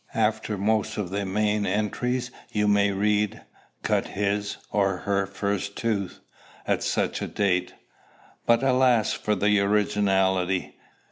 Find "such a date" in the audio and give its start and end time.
6.81-7.75